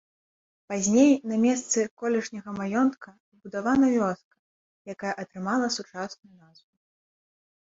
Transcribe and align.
Пазней 0.71 1.11
на 1.31 1.35
месцы 1.43 1.79
колішняга 2.03 2.55
маёнтка 2.59 3.09
пабудавана 3.29 3.87
вёска, 3.97 4.35
якая 4.95 5.13
атрымала 5.25 5.67
сучасную 5.77 6.35
назву. 6.41 6.67